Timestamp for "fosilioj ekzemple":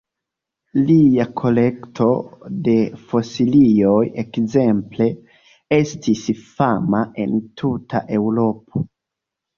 3.11-5.07